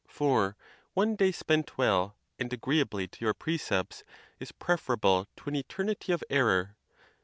[0.07, 0.57] For
[0.95, 4.03] one day spent well, and agreeably to your precepts,
[4.39, 6.75] is preferable to an eternity of error.